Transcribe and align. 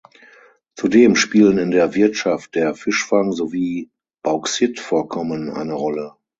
Zudem 0.75 1.15
spielen 1.15 1.59
in 1.59 1.69
der 1.69 1.93
Wirtschaft 1.93 2.55
der 2.55 2.73
Fischfang 2.73 3.33
sowie 3.33 3.91
Bauxitvorkommen 4.23 5.51
eine 5.51 5.75
Rolle. 5.75 6.15